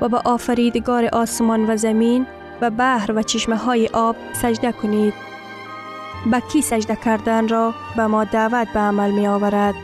و 0.00 0.08
به 0.08 0.18
آفریدگار 0.24 1.04
آسمان 1.04 1.70
و 1.70 1.76
زمین 1.76 2.26
و 2.60 2.70
بحر 2.70 3.12
و 3.12 3.22
چشمه 3.22 3.56
های 3.56 3.88
آب 3.92 4.16
سجده 4.32 4.72
کنید. 4.72 5.14
به 6.30 6.42
کی 6.52 6.62
سجده 6.62 6.96
کردن 6.96 7.48
را 7.48 7.74
به 7.96 8.06
ما 8.06 8.24
دعوت 8.24 8.68
به 8.74 8.80
عمل 8.80 9.10
می 9.10 9.26
آورد؟ 9.26 9.74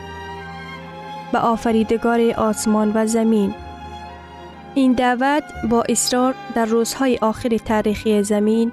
به 1.34 1.40
آفریدگار 1.40 2.30
آسمان 2.30 2.92
و 2.94 3.06
زمین. 3.06 3.54
این 4.74 4.92
دعوت 4.92 5.44
با 5.70 5.82
اصرار 5.88 6.34
در 6.54 6.64
روزهای 6.64 7.18
آخر 7.22 7.56
تاریخی 7.56 8.22
زمین 8.22 8.72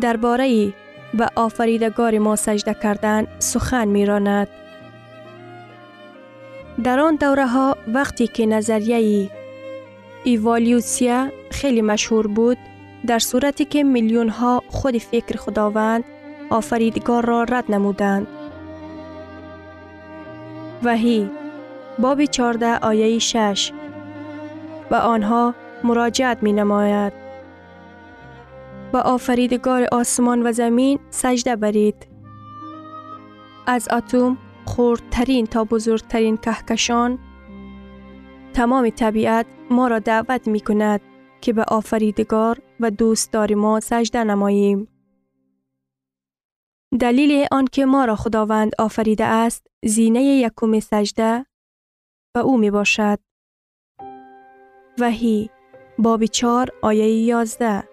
درباره 0.00 0.72
و 1.18 1.28
آفریدگار 1.36 2.18
ما 2.18 2.36
سجده 2.36 2.74
کردن 2.74 3.26
سخن 3.38 3.88
می 3.88 4.06
راند. 4.06 4.48
در 6.84 7.00
آن 7.00 7.16
دوره 7.16 7.46
ها 7.46 7.76
وقتی 7.94 8.26
که 8.26 8.46
نظریه 8.46 9.30
ایوالیوسیا 10.24 11.28
خیلی 11.50 11.82
مشهور 11.82 12.26
بود 12.26 12.58
در 13.06 13.18
صورتی 13.18 13.64
که 13.64 13.84
میلیون 13.84 14.28
ها 14.28 14.62
خود 14.68 14.98
فکر 14.98 15.36
خداوند 15.36 16.04
آفریدگار 16.50 17.26
را 17.26 17.44
رد 17.44 17.64
نمودند. 17.68 18.26
وحی 20.82 21.39
باب 22.00 22.24
14 22.24 22.78
آیه 22.78 23.18
6 23.18 23.72
و 24.90 24.94
آنها 24.94 25.54
مراجعت 25.84 26.42
می 26.42 26.52
نماید. 26.52 27.12
با 28.92 29.00
آفریدگار 29.00 29.86
آسمان 29.92 30.46
و 30.46 30.52
زمین 30.52 30.98
سجده 31.10 31.56
برید. 31.56 32.06
از 33.66 33.88
اتم 33.92 34.38
خردترین 34.66 35.46
تا 35.46 35.64
بزرگترین 35.64 36.36
کهکشان 36.36 37.18
تمام 38.52 38.90
طبیعت 38.90 39.46
ما 39.70 39.88
را 39.88 39.98
دعوت 39.98 40.48
می 40.48 40.60
کند 40.60 41.00
که 41.40 41.52
به 41.52 41.64
آفریدگار 41.68 42.58
و 42.80 42.90
دوستدار 42.90 43.54
ما 43.54 43.80
سجده 43.80 44.24
نماییم. 44.24 44.88
دلیل 47.00 47.46
آنکه 47.52 47.86
ما 47.86 48.04
را 48.04 48.16
خداوند 48.16 48.72
آفریده 48.78 49.24
است 49.24 49.66
زینه 49.84 50.22
یکم 50.22 50.80
سجده 50.80 51.49
و 52.36 52.38
او 52.38 52.58
می 52.58 52.70
باشد. 52.70 53.18
وحی 54.98 55.50
باب 55.98 56.24
چار 56.24 56.68
آیه 56.82 57.08
یازده. 57.08 57.84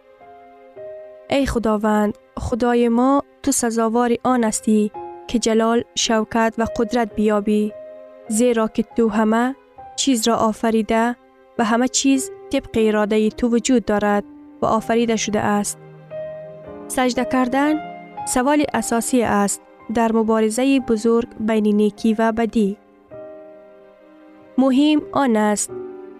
ای 1.30 1.46
خداوند 1.46 2.18
خدای 2.38 2.90
ما 2.90 3.24
تو 3.44 3.52
سزاوار 3.52 4.16
آن 4.24 4.44
استی 4.44 4.92
که 5.28 5.40
جلال 5.40 5.84
شوکت 5.96 6.56
و 6.58 6.66
قدرت 6.78 7.16
بیابی 7.16 7.74
زیرا 8.28 8.68
که 8.68 8.84
تو 8.84 9.10
همه 9.10 9.56
چیز 9.96 10.28
را 10.28 10.36
آفریده 10.36 11.16
و 11.60 11.64
همه 11.64 11.88
چیز 11.88 12.32
طبق 12.52 12.70
اراده 12.76 13.30
تو 13.30 13.48
وجود 13.50 13.86
دارد 13.86 14.24
و 14.62 14.66
آفریده 14.66 15.16
شده 15.16 15.40
است. 15.40 15.78
سجده 16.88 17.26
کردن 17.26 17.80
سوال 18.26 18.66
اساسی 18.74 19.22
است 19.22 19.62
در 19.94 20.12
مبارزه 20.12 20.80
بزرگ 20.80 21.28
بین 21.40 21.76
نیکی 21.76 22.14
و 22.14 22.32
بدی. 22.32 22.78
مهم 24.58 25.02
آن 25.12 25.36
است 25.36 25.72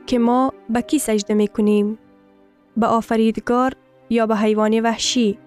که 0.06 0.20
ما 0.20 0.54
به 0.70 0.82
کی 0.82 1.00
سجده 1.00 1.34
می 1.34 1.48
کنیم 1.48 1.98
به 2.78 2.88
آفریدگار 2.88 3.74
یا 4.10 4.26
به 4.26 4.36
حیوان 4.36 4.80
وحشی؟ 4.80 5.38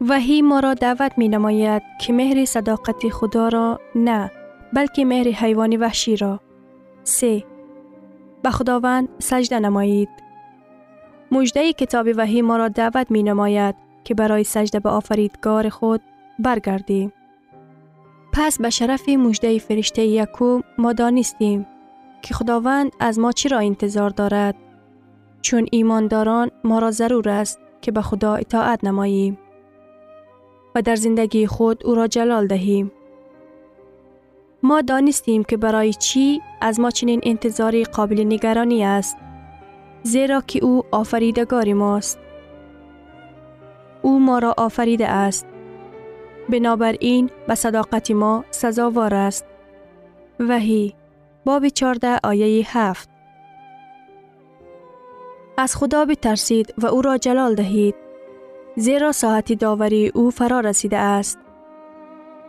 وحی 0.00 0.42
ما 0.42 0.60
را 0.60 0.74
دعوت 0.74 1.12
می 1.18 1.28
نماید 1.28 1.82
که 2.00 2.12
مهر 2.12 2.44
صداقت 2.44 3.08
خدا 3.08 3.48
را 3.48 3.80
نه 3.94 4.30
بلکه 4.72 5.04
مهر 5.04 5.28
حیوان 5.28 5.76
وحشی 5.76 6.16
را. 6.16 6.40
سه 7.04 7.44
به 8.42 8.50
خداوند 8.50 9.08
سجده 9.18 9.60
نمایید. 9.60 10.08
مجده 11.32 11.72
کتاب 11.72 12.06
وحی 12.16 12.42
ما 12.42 12.56
را 12.56 12.68
دعوت 12.68 13.10
می 13.10 13.22
نماید 13.22 13.74
که 14.04 14.14
برای 14.14 14.44
سجده 14.44 14.80
به 14.80 14.88
آفریدگار 14.88 15.68
خود 15.68 16.00
برگردیم. 16.38 17.12
پس 18.38 18.60
به 18.60 18.70
شرف 18.70 19.08
مجده 19.08 19.58
فرشته 19.58 20.02
یکو 20.02 20.60
ما 20.78 20.92
دانستیم 20.92 21.66
که 22.22 22.34
خداوند 22.34 22.92
از 23.00 23.18
ما 23.18 23.32
چی 23.32 23.48
را 23.48 23.58
انتظار 23.58 24.10
دارد 24.10 24.54
چون 25.42 25.66
ایمانداران 25.72 26.50
ما 26.64 26.78
را 26.78 26.90
ضرور 26.90 27.28
است 27.28 27.60
که 27.80 27.92
به 27.92 28.02
خدا 28.02 28.34
اطاعت 28.34 28.84
نماییم 28.84 29.38
و 30.74 30.82
در 30.82 30.96
زندگی 30.96 31.46
خود 31.46 31.86
او 31.86 31.94
را 31.94 32.06
جلال 32.06 32.46
دهیم. 32.46 32.92
ما 34.62 34.80
دانستیم 34.80 35.44
که 35.44 35.56
برای 35.56 35.92
چی 35.92 36.40
از 36.60 36.80
ما 36.80 36.90
چنین 36.90 37.20
انتظاری 37.22 37.84
قابل 37.84 38.24
نگرانی 38.24 38.84
است 38.84 39.16
زیرا 40.02 40.40
که 40.40 40.64
او 40.64 40.82
آفریدگار 40.90 41.72
ماست. 41.72 42.18
او 44.02 44.20
ما 44.20 44.38
را 44.38 44.54
آفریده 44.58 45.08
است. 45.08 45.46
بنابراین 46.48 47.30
به 47.48 47.54
صداقت 47.54 48.10
ما 48.10 48.44
سزاوار 48.50 49.14
است. 49.14 49.44
وحی 50.40 50.94
باب 51.44 51.68
14 51.68 52.20
آیه 52.24 52.66
7 52.68 53.08
از 55.58 55.76
خدا 55.76 56.04
بترسید 56.04 56.74
و 56.78 56.86
او 56.86 57.02
را 57.02 57.18
جلال 57.18 57.54
دهید. 57.54 57.94
زیرا 58.76 59.12
ساعت 59.12 59.52
داوری 59.52 60.12
او 60.14 60.30
فرا 60.30 60.60
رسیده 60.60 60.96
است. 60.96 61.38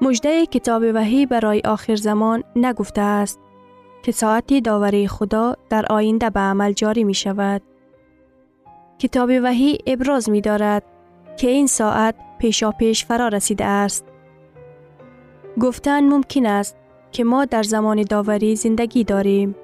مجده 0.02 0.46
کتاب 0.46 0.84
وحی 0.94 1.26
برای 1.26 1.62
آخر 1.66 1.96
زمان 1.96 2.44
نگفته 2.56 3.02
است 3.02 3.40
که 4.04 4.12
ساعت 4.12 4.54
داوری 4.54 5.08
خدا 5.08 5.56
در 5.70 5.86
آینده 5.90 6.30
به 6.30 6.40
عمل 6.40 6.74
جاری 6.74 7.04
می 7.04 7.14
شود 7.14 7.62
کتاب 9.00 9.30
وحی 9.44 9.78
ابراز 9.88 10.30
می 10.30 10.42
دارد 10.42 10.84
که 11.38 11.50
این 11.50 11.68
ساعت 11.68 12.16
پیشا 12.40 12.72
پیش 12.72 13.06
فرا 13.06 13.28
رسیده 13.28 13.66
است 13.66 14.06
گفتن 15.60 16.04
ممکن 16.10 16.46
است 16.46 16.78
که 17.12 17.24
ما 17.24 17.46
در 17.46 17.64
زمان 17.64 18.02
داوری 18.02 18.56
زندگی 18.56 19.04
داریم 19.04 19.56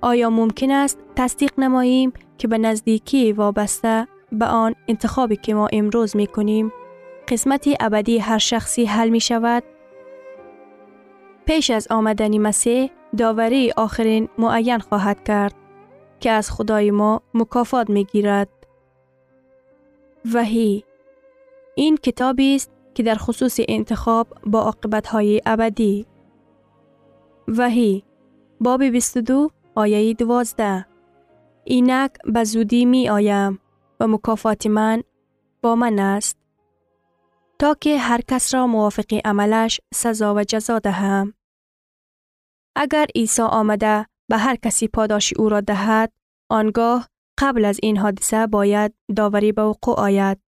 آیا 0.00 0.30
ممکن 0.30 0.70
است 0.70 0.98
تصدیق 1.16 1.50
نماییم 1.58 2.12
که 2.38 2.48
به 2.48 2.58
نزدیکی 2.58 3.32
وابسته 3.32 4.06
به 4.32 4.46
آن 4.46 4.74
انتخابی 4.88 5.36
که 5.36 5.54
ما 5.54 5.68
امروز 5.72 6.16
می 6.16 6.26
کنیم 6.26 6.72
قسمت 7.28 7.68
ابدی 7.80 8.18
هر 8.18 8.38
شخصی 8.38 8.84
حل 8.84 9.08
می 9.08 9.20
شود؟ 9.20 9.62
پیش 11.46 11.70
از 11.70 11.88
آمدن 11.90 12.38
مسیح 12.38 12.90
داوری 13.16 13.72
آخرین 13.76 14.28
معین 14.38 14.78
خواهد 14.78 15.24
کرد 15.24 15.54
که 16.20 16.30
از 16.30 16.50
خدای 16.50 16.90
ما 16.90 17.22
مکافات 17.34 17.90
می 17.90 18.04
گیرد. 18.04 18.48
وحی 20.34 20.84
این 21.78 21.96
کتابی 21.96 22.54
است 22.54 22.70
که 22.94 23.02
در 23.02 23.14
خصوص 23.14 23.60
انتخاب 23.68 24.26
با 24.46 24.60
عاقبت 24.60 25.06
های 25.06 25.42
ابدی. 25.46 26.06
وحی 27.48 28.04
باب 28.60 28.84
22 28.84 29.50
آیه 29.74 30.14
12 30.14 30.86
اینک 31.64 32.10
به 32.24 32.44
زودی 32.44 32.84
می 32.84 33.08
آیم 33.08 33.58
و 34.00 34.06
مکافات 34.06 34.66
من 34.66 35.02
با 35.62 35.74
من 35.74 35.98
است. 35.98 36.36
تا 37.58 37.74
که 37.74 37.98
هر 37.98 38.20
کس 38.28 38.54
را 38.54 38.66
موافق 38.66 39.20
عملش 39.24 39.80
سزا 39.94 40.34
و 40.34 40.44
جزا 40.44 40.78
دهم. 40.78 41.34
اگر 42.76 43.06
عیسی 43.14 43.42
آمده 43.42 44.06
به 44.28 44.36
هر 44.36 44.56
کسی 44.56 44.88
پاداشی 44.88 45.34
او 45.38 45.48
را 45.48 45.60
دهد، 45.60 46.12
آنگاه 46.50 47.08
قبل 47.40 47.64
از 47.64 47.80
این 47.82 47.96
حادثه 47.96 48.46
باید 48.46 48.94
داوری 49.16 49.52
به 49.52 49.62
وقوع 49.62 50.00
آید. 50.00 50.47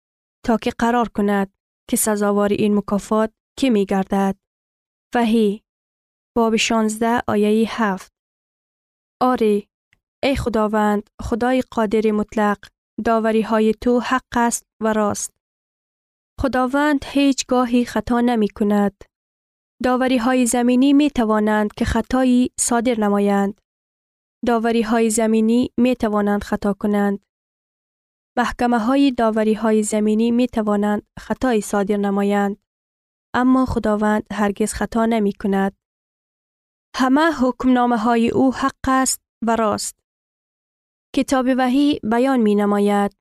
تا 0.46 0.58
که 0.58 0.72
قرار 0.80 1.10
کند 1.10 1.54
که 1.90 1.98
سزاوار 1.98 2.50
این 2.50 2.78
مکافات 2.78 3.34
کی 3.60 3.70
می 3.70 3.86
گردد. 3.86 4.36
وحی 5.16 5.64
باب 6.36 6.56
16 6.56 7.22
آیه 7.28 7.82
7 7.82 8.14
آری 9.22 9.70
ای 10.24 10.36
خداوند 10.36 11.10
خدای 11.22 11.64
قادر 11.72 12.12
مطلق 12.12 12.58
داوری 13.06 13.42
های 13.42 13.74
تو 13.82 14.00
حق 14.00 14.38
است 14.38 14.66
و 14.82 14.94
راست. 14.94 15.34
خداوند 16.42 17.06
هیچ 17.06 17.46
گاهی 17.48 17.86
خطا 17.86 18.22
نمی 18.22 18.48
کند 18.50 19.04
داوری 19.84 20.18
های 20.18 20.46
زمینی 20.46 20.94
می 20.94 21.10
توانند 21.10 21.74
که 21.74 21.86
خطایی 21.86 22.52
صادر 22.60 23.00
نمایند. 23.00 23.62
داوری 24.46 24.82
های 24.82 25.10
زمینی 25.10 25.72
می 25.78 25.96
توانند 25.96 26.44
خطا 26.44 26.74
کنند. 26.74 27.25
محکمه 28.38 28.80
های 28.80 29.12
داوری 29.12 29.54
های 29.54 29.84
زمینی 29.84 30.32
می 30.32 30.48
توانند 30.48 31.08
خطایی 31.20 31.62
صادر 31.62 31.98
نمایند 31.98 32.58
اما 33.34 33.66
خداوند 33.66 34.24
هرگز 34.32 34.74
خطا 34.74 35.06
نمی 35.06 35.34
کند 35.34 35.78
همه 36.96 37.32
حکمنامه 37.42 37.98
های 37.98 38.30
او 38.30 38.54
حق 38.54 38.86
است 38.88 39.22
و 39.48 39.56
راست. 39.56 40.00
کتاب 41.16 41.46
وحی 41.58 42.00
بیان 42.04 42.40
می 42.40 42.56
نماید 42.56 43.18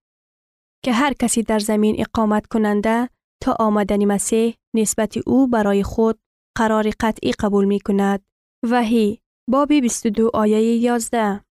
که 0.85 0.93
هر 0.93 1.13
کسی 1.13 1.43
در 1.43 1.59
زمین 1.59 1.97
اقامت 1.99 2.47
کننده 2.47 3.11
تا 3.43 3.57
آمدن 3.61 4.05
مسیح 4.05 4.55
نسبت 4.77 5.17
او 5.27 5.49
برای 5.49 5.83
خود 5.83 6.21
قرار 6.57 6.91
قطعی 7.01 7.33
قبول 7.33 7.65
می 7.65 7.81
کند. 7.81 8.25
وحی 8.71 9.23
باب 9.51 9.69
22 9.69 10.31
آیه 10.35 10.77
11 10.77 11.45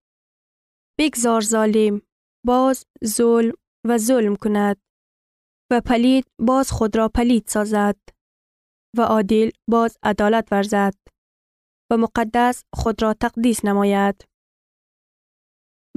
بگذار 0.98 1.40
ظالم 1.40 2.02
باز 2.46 2.86
ظلم 3.04 3.52
و 3.86 3.98
ظلم 3.98 4.36
کند 4.36 4.76
و 5.72 5.80
پلید 5.80 6.26
باز 6.38 6.70
خود 6.70 6.96
را 6.96 7.08
پلید 7.08 7.44
سازد 7.46 7.96
و 8.96 9.00
عادل 9.00 9.50
باز 9.70 9.98
عدالت 10.02 10.48
ورزد 10.52 10.94
و 11.90 11.96
مقدس 11.96 12.64
خود 12.74 13.02
را 13.02 13.14
تقدیس 13.14 13.64
نماید. 13.64 14.24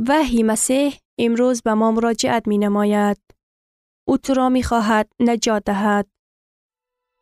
وحی 0.07 0.43
مسیح 0.43 0.99
امروز 1.19 1.61
به 1.61 1.73
ما 1.73 1.91
مراجعت 1.91 2.47
می 2.47 2.57
نماید. 2.57 3.21
او 4.07 4.17
تو 4.17 4.33
را 4.33 4.49
می 4.49 4.63
خواهد 4.63 5.11
نجات 5.19 5.63
دهد. 5.63 6.07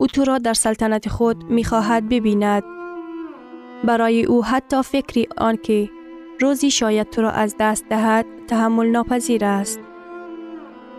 او 0.01 0.07
تو 0.07 0.23
را 0.23 0.37
در 0.37 0.53
سلطنت 0.53 1.09
خود 1.09 1.43
می 1.43 1.63
خواهد 1.63 2.09
ببیند. 2.09 2.63
برای 3.87 4.25
او 4.25 4.45
حتی 4.45 4.81
فکری 4.83 5.27
آنکه 5.37 5.89
روزی 6.39 6.71
شاید 6.71 7.09
تو 7.09 7.21
را 7.21 7.31
از 7.31 7.55
دست 7.59 7.85
دهد 7.89 8.25
تحمل 8.47 8.87
ناپذیر 8.87 9.45
است. 9.45 9.79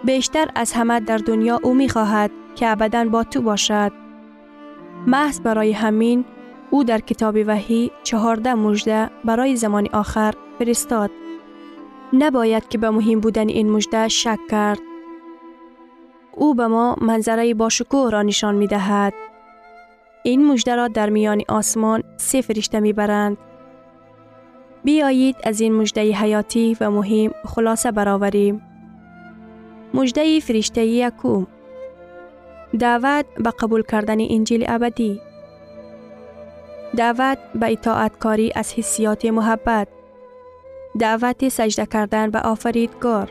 بیشتر 0.04 0.48
از 0.54 0.72
همه 0.72 1.00
در 1.00 1.18
دنیا 1.18 1.60
او 1.62 1.74
می 1.74 1.88
خواهد 1.88 2.30
که 2.54 2.68
ابدا 2.68 3.04
با 3.04 3.24
تو 3.24 3.42
باشد. 3.42 3.92
محض 5.06 5.40
برای 5.40 5.72
همین 5.72 6.24
او 6.70 6.84
در 6.84 6.98
کتاب 6.98 7.36
وحی 7.46 7.90
چهارده 8.02 8.54
مژده 8.54 9.10
برای 9.24 9.56
زمان 9.56 9.88
آخر 9.92 10.34
فرستاد. 10.58 11.10
نباید 12.12 12.68
که 12.68 12.78
به 12.78 12.90
مهم 12.90 13.20
بودن 13.20 13.48
این 13.48 13.70
مژده 13.70 14.08
شک 14.08 14.38
کرد. 14.50 14.78
او 16.32 16.54
به 16.54 16.66
ما 16.66 16.96
منظره 17.00 17.54
با 17.54 17.68
شکوه 17.68 18.10
را 18.10 18.22
نشان 18.22 18.54
می 18.54 18.66
دهد. 18.66 19.14
این 20.22 20.46
مژده 20.46 20.74
را 20.74 20.88
در 20.88 21.10
میان 21.10 21.42
آسمان 21.48 22.02
سه 22.16 22.40
فرشته 22.40 22.80
می 22.80 22.92
برند. 22.92 23.36
بیایید 24.86 25.36
از 25.44 25.60
این 25.60 25.74
مژده 25.74 26.12
حیاتی 26.12 26.76
و 26.80 26.90
مهم 26.90 27.30
خلاصه 27.44 27.92
برآوریم. 27.92 28.62
مژده 29.94 30.40
فرشته 30.40 30.84
یکوم. 30.86 31.46
دعوت 32.78 33.26
به 33.36 33.50
قبول 33.50 33.82
کردن 33.82 34.16
انجیل 34.20 34.64
ابدی. 34.68 35.20
دعوت 36.96 37.38
به 37.54 37.72
اطاعتکاری 37.72 38.52
از 38.54 38.74
حسیات 38.74 39.24
محبت. 39.24 39.88
دعوت 40.98 41.48
سجده 41.48 41.86
کردن 41.86 42.30
به 42.30 42.38
آفریدگار. 42.38 43.30